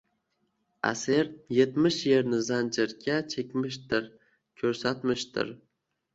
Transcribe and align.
Asir 0.91 1.29
etmish 1.65 1.97
yerni 2.13 2.39
zanjirga, 2.47 3.19
chekmishdir, 3.35 4.09
koʻshatmishdir 4.65 5.55